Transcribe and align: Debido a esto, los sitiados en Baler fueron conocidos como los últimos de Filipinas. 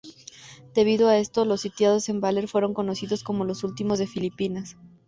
Debido 0.73 1.09
a 1.09 1.17
esto, 1.19 1.45
los 1.45 1.61
sitiados 1.61 2.09
en 2.09 2.21
Baler 2.21 2.47
fueron 2.47 2.73
conocidos 2.73 3.23
como 3.23 3.45
los 3.45 3.63
últimos 3.63 3.99
de 3.99 4.07
Filipinas. 4.07 4.75